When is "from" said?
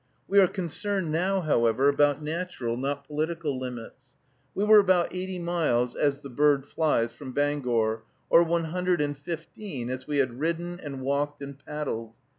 7.13-7.33